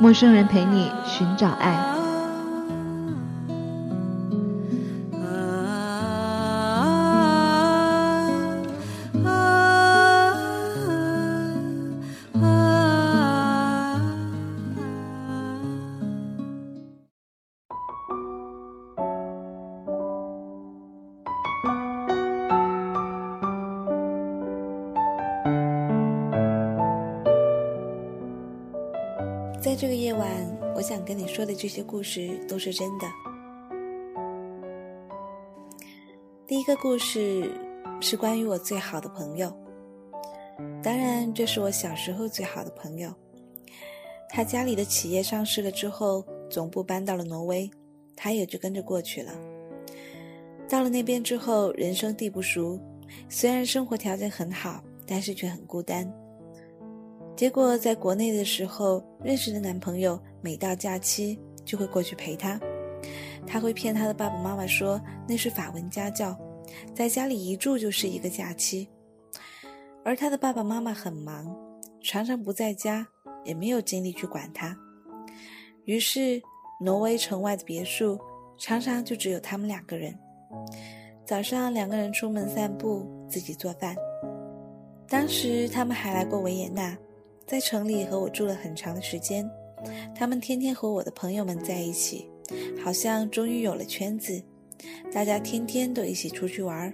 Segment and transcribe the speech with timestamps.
[0.00, 1.89] 陌生人陪你寻找爱。
[31.04, 33.06] 跟你说的这些故事都是真的。
[36.46, 37.50] 第一个故事
[38.00, 39.54] 是关于我最好的朋友，
[40.82, 43.12] 当然这是我小时候最好的朋友。
[44.28, 47.70] 他家里的企业上市了之后，总部搬到了挪威，
[48.16, 49.32] 他也就跟着过去了。
[50.68, 52.78] 到了那边之后，人生地不熟，
[53.28, 56.08] 虽然生活条件很好，但是却很孤单。
[57.36, 62.60] 结果在国内的时候，认识的男朋友每到假期就会过去陪他。
[63.46, 66.38] 他会骗他的爸爸妈妈说那是法文家教，
[66.94, 68.88] 在家里一住就是一个假期。
[70.04, 71.56] 而他的爸爸妈妈很忙，
[72.02, 73.06] 常常不在家，
[73.44, 74.76] 也没有精力去管他。
[75.84, 76.40] 于是，
[76.80, 78.18] 挪威城外的别墅
[78.58, 80.16] 常常就只有他们两个人。
[81.26, 83.94] 早上两个人出门散步，自己做饭。
[85.08, 86.96] 当时他们还来过维也纳。
[87.46, 89.48] 在城里和我住了很长的时间，
[90.14, 92.28] 他们天天和我的朋友们在一起，
[92.82, 94.42] 好像终于有了圈子，
[95.12, 96.92] 大家天天都一起出去玩，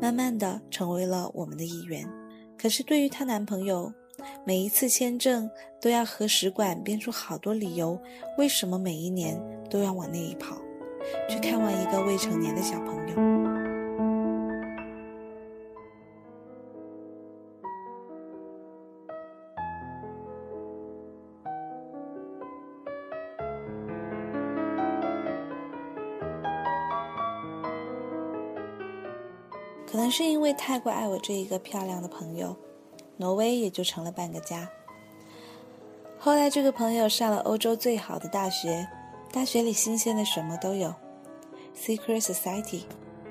[0.00, 2.08] 慢慢的成为了我们的一员。
[2.56, 3.92] 可是对于她男朋友，
[4.44, 5.48] 每一次签证
[5.80, 8.00] 都要和使馆编出好多理由，
[8.36, 9.40] 为什么每一年
[9.70, 10.56] 都要往那里跑，
[11.28, 13.37] 去看望一个未成年的小朋友。
[30.08, 32.56] 能是因为太过爱我这一个漂亮的朋友，
[33.18, 34.66] 挪威也就成了半个家。
[36.18, 38.88] 后来这个朋友上了欧洲最好的大学，
[39.30, 40.94] 大学里新鲜的什么都有
[41.76, 42.84] ，secret society，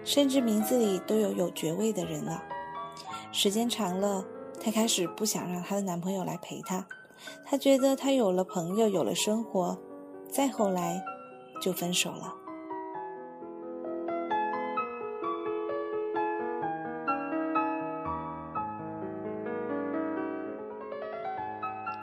[0.03, 2.43] 甚至名字里都有有爵位的人了。
[3.31, 4.23] 时间长了，
[4.61, 6.85] 她开始不想让她的男朋友来陪她，
[7.43, 9.75] 她觉得她有了朋友，有了生活，
[10.29, 11.03] 再后来
[11.59, 12.35] 就分手了。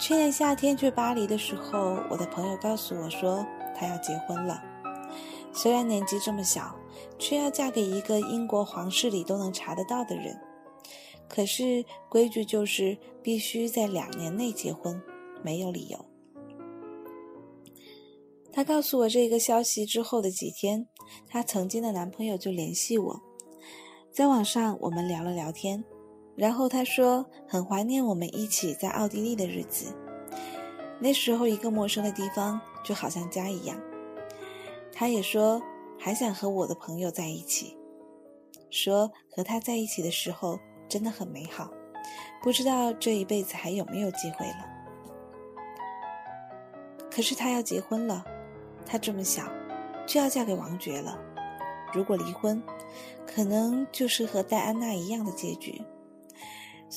[0.07, 3.43] 去年夏天去巴黎的时候，我的朋友告诉我说，
[3.75, 4.63] 她要结婚了。
[5.51, 6.79] 虽然年纪这么小，
[7.19, 10.39] 却要嫁给一个英国皇室里都能查得到的人。
[11.27, 15.01] 可是规矩就是必须在两年内结婚，
[15.43, 16.05] 没有理由。
[18.53, 20.87] 她告诉我这个消息之后的几天，
[21.27, 23.23] 她曾经的男朋友就联系我，
[24.13, 25.83] 在网上我们聊了聊天。
[26.37, 29.95] 然后他说很怀念我们一起在奥地利的日子，
[30.99, 33.81] 那时候一个陌生的地方就好像家一样。
[34.93, 35.63] 他也说
[35.99, 37.77] 还想和我的朋友在一起，
[38.71, 40.59] 说和他在一起的时候
[40.89, 41.71] 真的很美好，
[42.43, 44.67] 不知道这一辈子还有没有机会了。
[47.11, 48.25] 可是他要结婚了，
[48.85, 49.45] 他这么小，
[50.05, 51.17] 就要嫁给王爵了。
[51.93, 52.61] 如果离婚，
[53.25, 55.81] 可能就是和戴安娜一样的结局。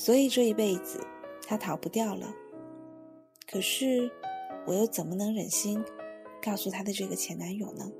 [0.00, 1.04] 所以这一辈子，
[1.44, 2.32] 她逃不掉了。
[3.50, 4.08] 可是，
[4.64, 5.84] 我又怎么能忍心
[6.40, 7.90] 告诉她的这个前男友呢？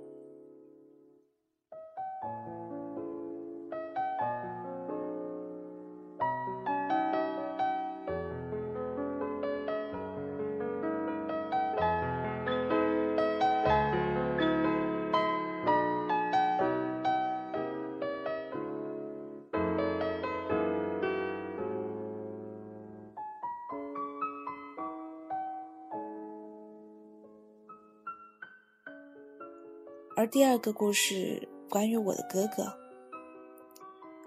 [30.19, 32.77] 而第二个故事关于我的哥哥。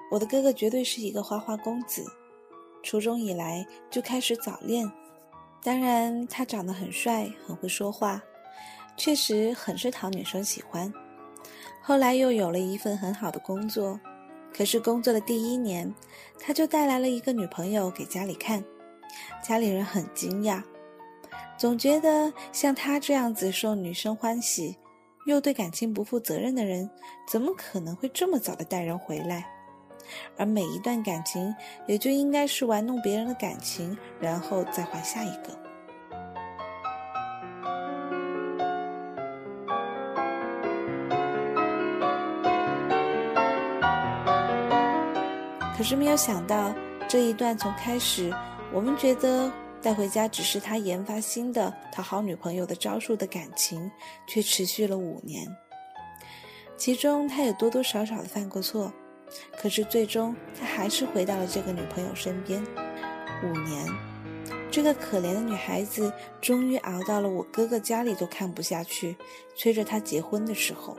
[0.10, 2.06] 我的哥哥绝对是一个花花公子，
[2.82, 4.90] 初中以来就开始早恋。
[5.62, 8.24] 当然，他长得很帅，很会说话，
[8.96, 10.94] 确实很是讨女生喜欢。
[11.82, 14.00] 后来又有了一份很好的工作，
[14.56, 15.94] 可是工作的第一年，
[16.40, 18.64] 他就带来了一个女朋友给家里看，
[19.44, 20.64] 家里人很惊讶，
[21.58, 24.78] 总觉得像他这样子受女生欢喜，
[25.26, 26.90] 又对感情不负责任的人，
[27.28, 29.46] 怎么可能会这么早的带人回来？
[30.36, 31.54] 而每一段感情
[31.88, 35.58] 也就应该是玩弄别人的感情，然后再换下一个。
[45.78, 46.74] 可是没有想到，
[47.08, 48.32] 这一段从开始
[48.74, 49.52] 我们觉得
[49.82, 53.90] 带回家只是他研发新的讨好女朋友的招数的感情，
[54.28, 55.46] 却持续了五年。
[56.78, 58.92] 其中他也多多少少的犯过错，
[59.58, 62.64] 可是最终他还是回到了这个女朋友身边。
[63.44, 63.88] 五年，
[64.70, 69.18] 这个可怜的女孩子终于熬到了我哥哥家里都看不下去，
[69.56, 70.96] 催着她结婚的时候。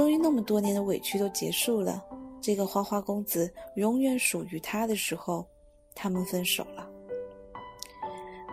[0.00, 2.02] 终于，那么多年的委屈都结束了。
[2.40, 5.46] 这个花花公子永远属于他的时候，
[5.94, 6.88] 他们分手了。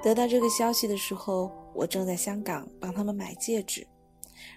[0.03, 3.88] 得到这个消息的时候，我正在香港帮他们买戒指，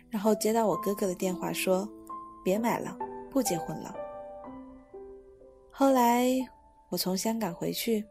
[0.08, 1.88] 然后接到我哥哥的电话说
[2.44, 2.98] ：“别买了，
[3.30, 3.94] 不结婚了。”
[5.70, 6.26] 后来
[6.88, 8.04] 我从香港回去，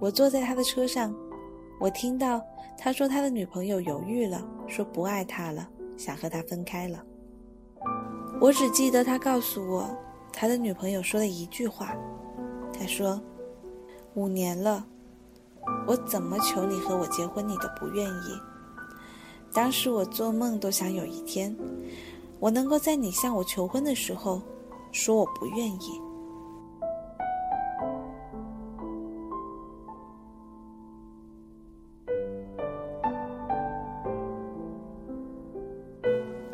[0.00, 1.12] 我坐在他的车上，
[1.80, 2.40] 我听到
[2.78, 7.04] 他说他的女朋友犹豫了，说不爱他了，想和他分开了。
[8.42, 9.88] 我只记得他告诉我，
[10.32, 11.94] 他的女朋友说的一句话。
[12.76, 13.22] 他说
[14.14, 14.84] ：“五年了，
[15.86, 18.40] 我怎么求你和我结婚，你都不愿意。
[19.52, 21.56] 当时我做梦都想有一天，
[22.40, 24.42] 我能够在你向我求婚的时候，
[24.90, 26.00] 说我不愿意。”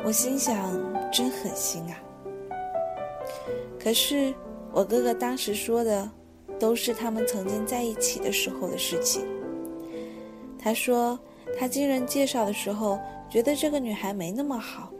[0.05, 0.55] 我心想，
[1.11, 1.97] 真狠心啊！
[3.79, 4.33] 可是
[4.71, 6.09] 我哥哥当时说的，
[6.59, 9.25] 都是他们曾经在一起的时候的事情。
[10.57, 11.17] 他说，
[11.57, 14.91] 他经人介绍的时候，觉得这个女孩没那么好，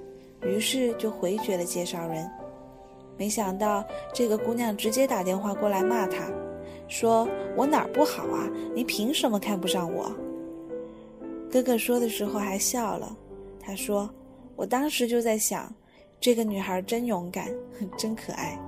[0.44, 2.30] 于是就回绝了介绍人。
[3.18, 3.84] 没想到
[4.14, 6.32] 这个姑娘直接打电话过来骂他，
[6.88, 8.50] 说我哪儿不好啊？
[8.74, 10.12] 你凭什么看不上我？
[11.52, 13.16] 哥哥说的时候还笑了，
[13.60, 14.10] 他说。
[14.56, 15.74] 我当时就在想，
[16.22, 17.48] 这个女孩真勇敢，
[17.98, 18.60] 真可爱。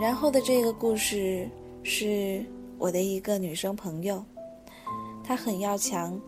[0.00, 1.48] 然后的这个故事
[1.82, 2.44] 是
[2.78, 4.22] 我的一个女生朋友，
[5.22, 6.20] 她很要强。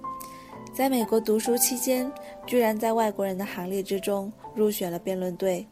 [0.77, 2.13] 在美国读书期间，
[2.47, 5.67] 居然在外国人的行列之中入选了辩论队，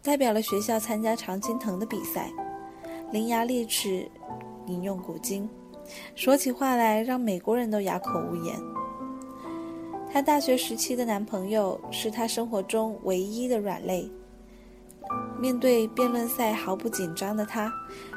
[0.00, 2.30] 代表了学校参加常青藤的比赛，
[3.10, 4.08] 伶牙俐齿，
[4.68, 5.50] 引用古今，
[6.14, 8.54] 说起话来让美国人都哑口无言。
[10.12, 14.08] 她大学时期的男朋友是她生活中唯一的软肋，
[15.36, 17.72] 面对辩论赛毫不紧张的她，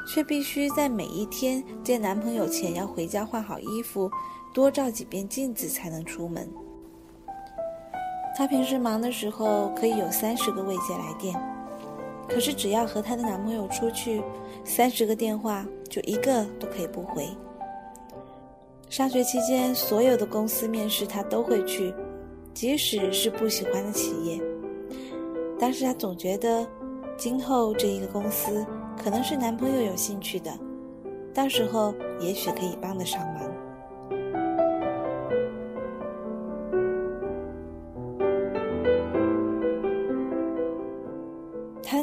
[0.06, 4.08] 却必须在每一天见男朋友前要回家换好衣服。
[4.52, 6.48] 多照几遍镜子才能出门。
[8.36, 11.34] 她平时忙的时候可以有三十个未接来电，
[12.28, 14.22] 可是只要和她的男朋友出去，
[14.64, 17.26] 三十个电话就一个都可以不回。
[18.88, 21.92] 上学期间，所有的公司面试她都会去，
[22.54, 24.40] 即使是不喜欢的企业。
[25.58, 26.66] 但是她总觉得，
[27.16, 28.64] 今后这一个公司
[28.96, 30.50] 可能是男朋友有兴趣的，
[31.34, 33.42] 到时候也许可以帮得上忙。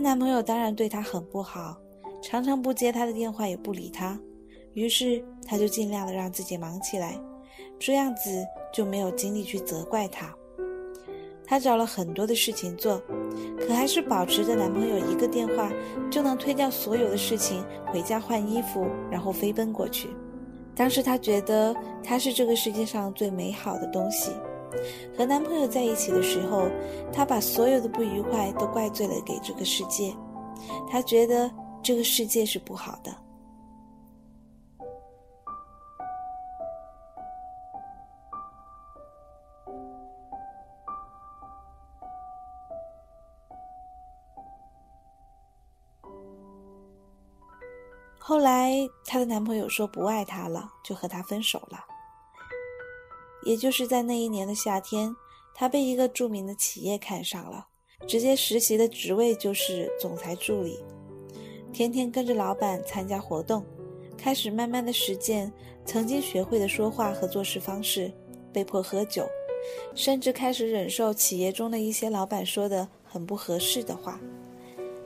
[0.06, 1.76] 男朋友当然对她很不好，
[2.22, 4.16] 常常不接她的电话，也不理她。
[4.76, 7.20] 于是她就尽量的让自己忙起来，
[7.80, 10.32] 这样子就没有精力去责怪他。
[11.44, 13.02] 她找了很多的事情做，
[13.60, 15.72] 可还是保持着男朋友一个电话
[16.12, 20.08] 就能推掉所有的事情，回家换衣服，然后飞奔过去。
[20.76, 24.30] 当时她觉得他是这个世界上最美好的东西。
[25.18, 26.70] 和男朋友在一起的时候
[27.12, 30.14] 她把所有的不愉快都怪罪了给这个世界
[30.90, 31.52] 她觉得
[31.82, 33.16] 这个世界是不好的。
[48.18, 48.74] 后来
[49.06, 51.95] 她的男朋友说不爱她了就和她分手了。
[53.46, 55.16] 也就是在那一年的夏天，
[55.54, 57.68] 他被一个著名的企业看上了，
[58.06, 60.78] 直接实习的职位就是总裁助理，
[61.72, 63.64] 天天跟着老板参加活动，
[64.18, 65.52] 开始慢慢的实践
[65.86, 68.12] 曾经学会的说话和做事方式，
[68.52, 69.26] 被迫喝酒。
[69.96, 74.20] 甚至开始忍受企业中的一些老板说的很不合适的话，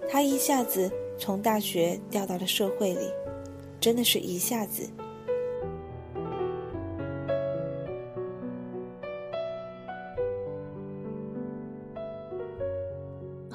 [0.10, 3.10] 他一下子从大学掉到了社会里，
[3.80, 4.90] 真的是一下子。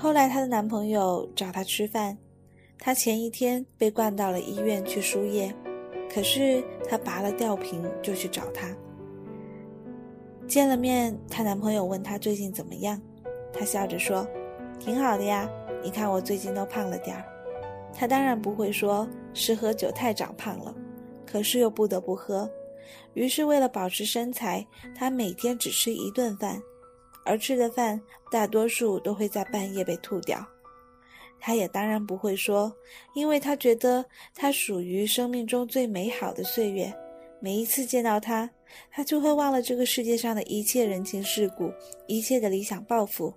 [0.04, 2.18] 后来她的男朋友找她吃饭，
[2.78, 5.50] 她前一天被灌到了医院去输液，
[6.12, 8.68] 可是她拔了吊瓶就去找他。
[10.46, 13.00] 见了面，她男朋友问她最近怎么样，
[13.50, 14.28] 她笑着说
[14.78, 15.48] ：“挺好的呀，
[15.82, 17.24] 你看我最近都胖了点儿。”
[17.96, 20.74] 她当然不会说是喝酒太长胖了，
[21.24, 22.46] 可是又不得不喝，
[23.14, 26.60] 于是为了保持身材，她每天只吃一顿饭，
[27.24, 28.00] 而吃的饭
[28.30, 30.46] 大多数都会在半夜被吐掉。
[31.40, 32.74] 他也当然不会说，
[33.14, 34.04] 因为他觉得
[34.34, 36.92] 他属于生命中最美好的岁月。
[37.40, 38.48] 每一次见到他，
[38.90, 41.70] 他就会忘了这个世界上的一切人情世故，
[42.06, 43.34] 一切的理想抱负，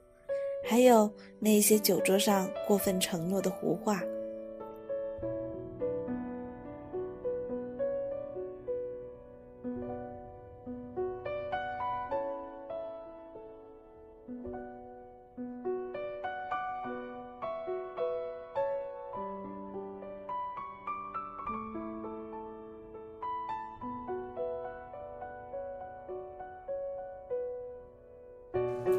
[0.65, 4.01] 还有那些酒桌上过分承诺的胡话。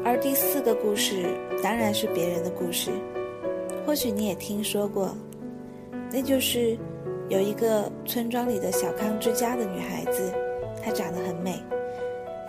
[0.09, 2.89] 而第四个故事当然是别人的故事，
[3.85, 5.15] 或许你也听说过，
[6.11, 6.75] 那就是
[7.27, 10.33] 有一个村庄里的小康之家的女孩子，
[10.81, 11.61] 她长得很美，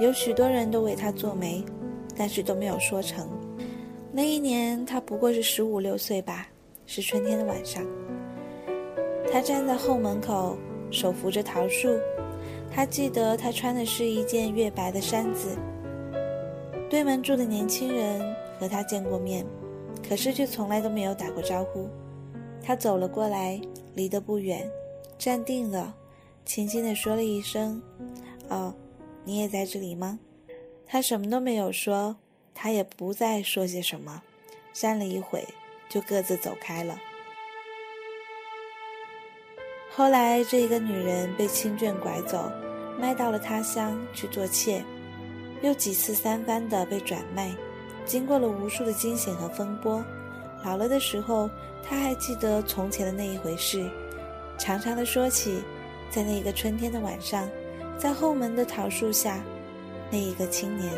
[0.01, 1.63] 有许多人都为她做媒，
[2.17, 3.29] 但是都没有说成。
[4.11, 6.49] 那一年她不过是十五六岁吧，
[6.87, 7.85] 是春天的晚上，
[9.31, 10.57] 她站在后门口，
[10.91, 11.91] 手扶着桃树，
[12.71, 15.59] 她记得她穿的是一件月白的衫子。
[16.91, 18.21] 对门住的年轻人
[18.59, 19.47] 和他见过面，
[20.07, 21.89] 可是却从来都没有打过招呼。
[22.61, 23.61] 他走了过来，
[23.95, 24.69] 离得不远，
[25.17, 25.95] 站定了，
[26.45, 27.81] 轻轻地说了一声
[28.51, 28.75] ：“哦，
[29.25, 30.19] 你也在这里吗？”
[30.85, 32.17] 他什么都没有说，
[32.53, 34.21] 他也不再说些什么，
[34.73, 35.47] 站了一会，
[35.89, 36.99] 就各自走开了。
[39.93, 42.51] 后来，这一个女人被亲眷拐走，
[42.99, 44.83] 卖到了他乡去做妾。
[45.63, 47.55] 又几次三番的被转卖，
[48.07, 50.03] 经过了无数的惊险和风波，
[50.65, 51.51] 老了的时候，
[51.83, 53.89] 他还记得从前的那一回事，
[54.59, 55.63] 常常的说起，
[56.11, 57.49] 在那个春天的晚上，
[57.99, 59.41] 在后门的桃树下，
[60.11, 60.91] 那一个青年。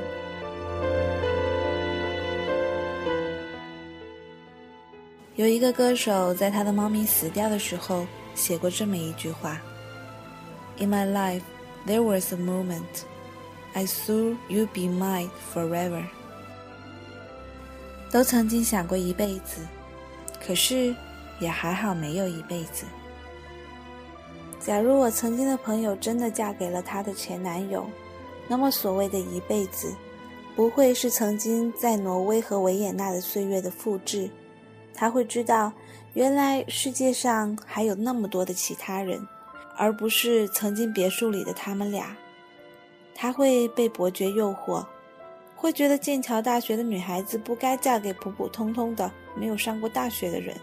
[5.34, 9.60] 有一个歌手在他的猫咪死掉的时候写过这么一句话
[10.78, 11.42] ：“In my life,
[11.86, 13.06] there was a moment.”
[13.74, 16.04] I saw you be mine forever。
[18.10, 19.62] 都曾经想过一辈子，
[20.46, 20.94] 可是
[21.40, 22.84] 也还好没有一辈子。
[24.60, 27.86] 假如我曾经的朋友真的嫁给了她的前男友，
[28.46, 29.92] 那么所谓的一辈子，
[30.54, 34.28] 不会是曾经在挪威和维也纳的岁月的复制。
[34.94, 35.72] 他会知道，
[36.12, 39.26] 原来世界上还有那么多的其他人，
[39.74, 42.14] 而不是曾经别墅里的他们俩。
[43.14, 44.84] 他会被伯爵诱惑，
[45.54, 50.56] 会觉得剑桥大学的女孩子不该嫁给普普通通的没有上过大学的人，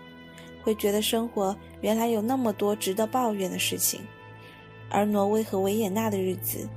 [0.61, 4.01] 会觉得生活原来有那么多值得抱怨的事情，
[4.89, 6.67] 而挪威和维也纳的日子，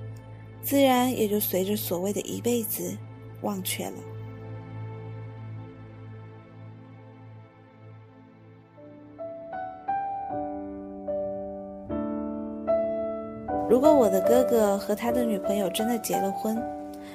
[0.63, 2.97] 自然也就随着所谓的一辈子
[3.41, 3.97] 忘却了。
[13.73, 16.63] 如果我的哥哥和他的女朋友真的结了婚，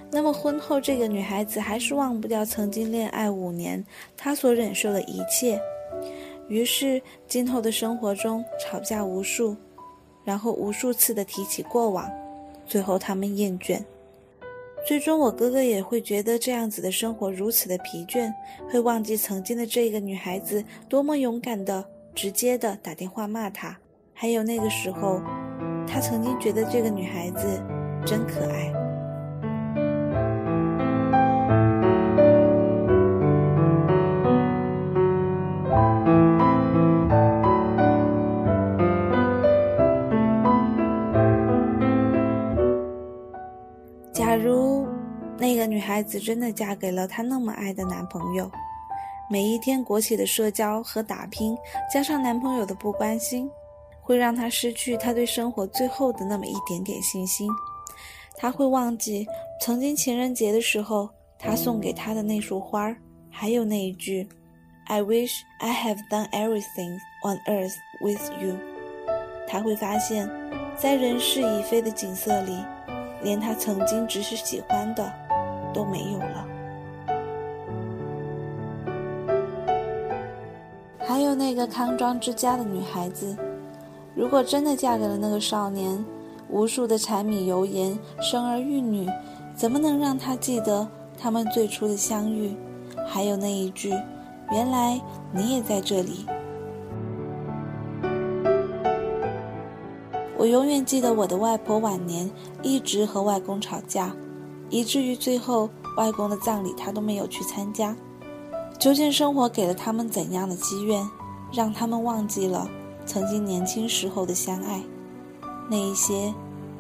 [0.10, 3.86] 那么婚后这个女孩子还是忘不掉曾经恋爱五年
[4.18, 5.62] 她所忍受的一切，
[6.48, 9.56] 于是今后的生活中吵架无数，
[10.26, 12.10] 然后无数次的提起过往，
[12.66, 13.80] 最后他们厌倦，
[14.84, 18.34] 最终我哥哥也会觉得这样子的生活如此的疲倦，
[18.68, 21.86] 会忘记曾经的这个女孩子多么勇敢的、
[22.16, 23.78] 直接的打电话骂他，
[24.12, 25.22] 还有那个时候。
[25.88, 27.64] 他曾经觉得这个女孩子
[28.06, 28.88] 真可爱。
[44.18, 44.86] 假如
[45.38, 48.50] 那个女孩子真的嫁给了她那么爱的男朋友
[49.30, 51.56] 每一天国企的社交和打拼
[51.94, 53.50] 加上男朋友的不关心
[54.08, 57.50] 会让他失去他对生活最后的那么一点点信心。
[58.38, 59.28] 他会忘记
[59.60, 62.96] 曾经情人节的时候，他送给她的那束花，
[63.30, 64.26] 还有那一句
[64.86, 68.56] “I wish I have done everything on earth with you”。
[69.46, 70.30] 他会发现，
[70.78, 72.58] 在人事已非的景色里。
[73.24, 75.12] 连他曾经只是喜欢的
[75.74, 76.48] 都没有了。
[81.00, 83.36] 还有那个康庄之家的女孩子，
[84.18, 86.04] 如果真的嫁给了那个少年，
[86.50, 89.08] 无数的柴米油盐、生儿育女，
[89.56, 90.88] 怎么能让他记得
[91.20, 92.56] 他们最初的相遇？
[93.08, 93.94] 还有那一句
[94.52, 95.00] ：“原来
[95.32, 96.26] 你也在这里。”
[100.36, 102.28] 我永远记得我的外婆晚年
[102.64, 104.12] 一直和外公吵架，
[104.72, 107.96] 以至于最后外公的葬礼她都没有去参加。
[108.80, 111.08] 究竟生活给了他们怎样的积怨，
[111.54, 112.68] 让他们忘记了
[113.08, 114.84] 曾经年轻时候的相爱？
[115.68, 116.32] 那一些，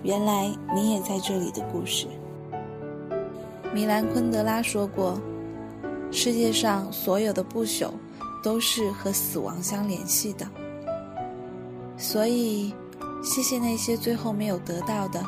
[0.03, 2.05] 原来你也在这里的故事。
[3.73, 5.19] 米兰昆德拉说过
[6.11, 7.89] ：“世界上所有的不朽，
[8.43, 10.45] 都是和死亡相联系的。”
[11.97, 12.73] 所以。
[13.23, 15.21] 谢谢那些最后没有得到的，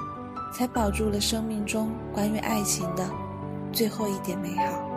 [0.54, 3.04] 才保住了生命中关于爱情的
[3.74, 4.89] 最后一点美好。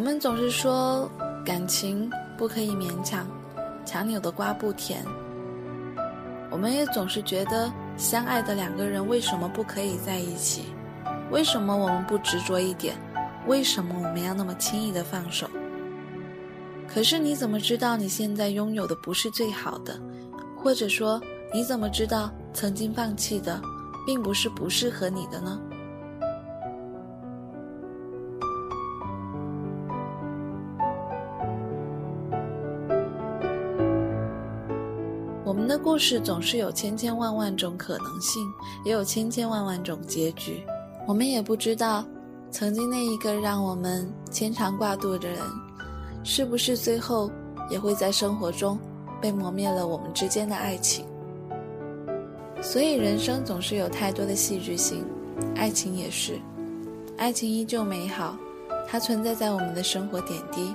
[0.00, 1.06] 我们总是说
[1.44, 3.26] 感情不可以勉强，
[3.84, 5.04] 强扭的瓜不甜。
[6.50, 10.64] 我们也总是觉得相爱的两个人为什么不可以在一起？
[11.30, 12.96] 为什么我们不执着一点？
[13.46, 15.46] 为什么我们要那么轻易的放手？
[16.88, 20.00] 可是你怎么知道你现在拥有的不是最好的？
[20.56, 21.20] 或者说
[21.52, 23.60] 你怎么知道曾经放弃的
[24.06, 25.60] 并不是不适合你的呢？
[35.82, 38.42] 故事总是有千千万万种可能性，
[38.84, 40.62] 也有千千万万种结局。
[41.06, 42.04] 我们也不知道，
[42.50, 45.38] 曾经那一个让我们牵肠挂肚的人，
[46.22, 47.30] 是不是最后
[47.70, 48.78] 也会在生活中
[49.20, 51.06] 被磨灭了我们之间的爱情。
[52.60, 55.02] 所以，人生总是有太多的戏剧性，
[55.56, 56.38] 爱情也是。
[57.16, 58.36] 爱情依旧美好，
[58.86, 60.74] 它存在在我们的生活点滴，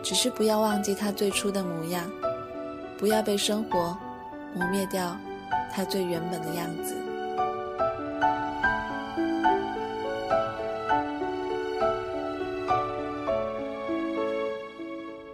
[0.00, 2.08] 只是不要忘记它最初的模样，
[2.96, 3.96] 不要被生活。
[4.54, 5.16] 磨灭掉
[5.72, 6.94] 它最原本的样子。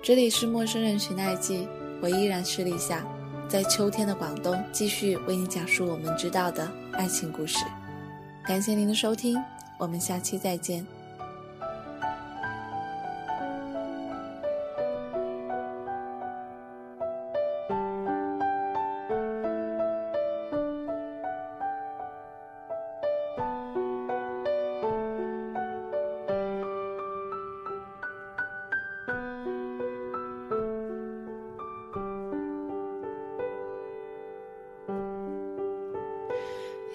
[0.02, 1.68] 这里是陌生人寻爱记，
[2.00, 3.04] 我依然是立夏，
[3.48, 7.58] 在秋天的广东继续为你讲述我们知道的爱情故事。
[8.44, 9.38] 感谢您的收听，
[9.78, 10.84] 我们下期再见。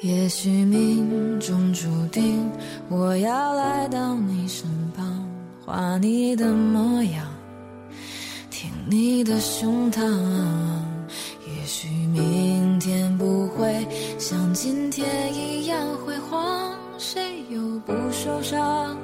[0.02, 2.52] 也许命中注定，
[2.90, 5.28] 我要来到你身旁，
[5.66, 7.26] 画你的模样，
[8.52, 10.02] 听你的胸膛。
[11.48, 13.88] 也许明天不会
[14.20, 18.98] 像今天一样辉煌，谁又不受伤，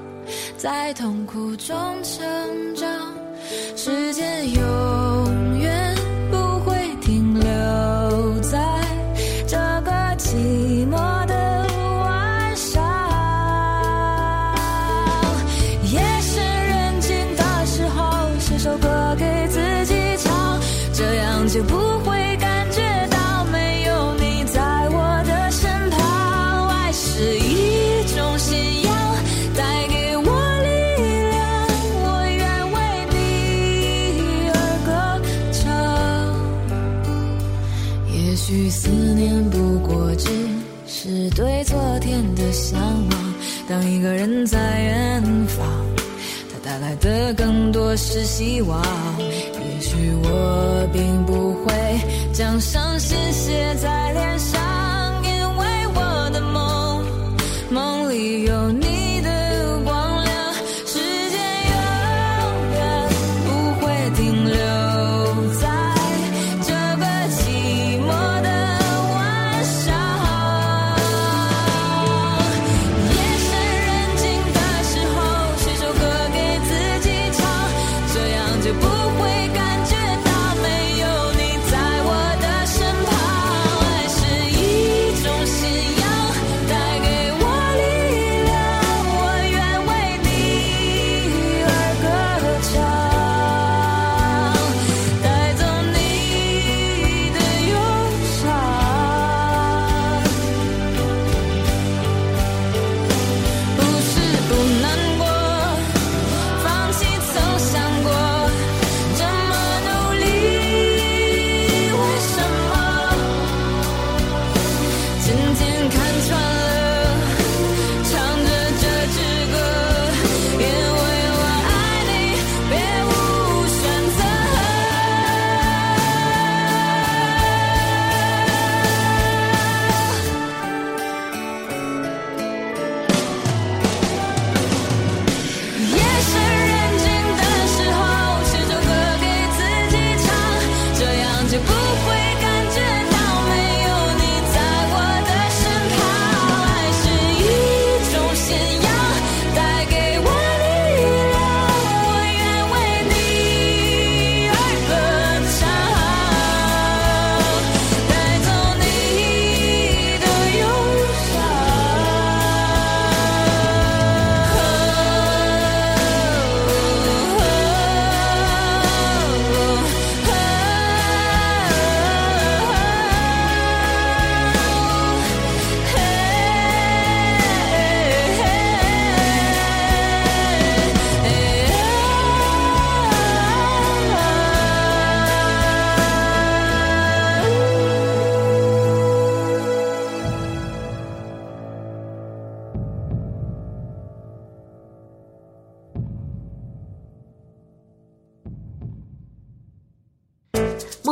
[0.58, 2.88] 在痛苦中成长，
[3.78, 4.62] 时间有
[38.92, 40.30] 思念不过只
[40.86, 43.34] 是对昨天的向往。
[43.70, 45.66] 当一个人在远方，
[46.52, 48.84] 他带来的更多是希望。
[49.18, 51.74] 也许我并不会
[52.34, 54.51] 将伤心写在脸上，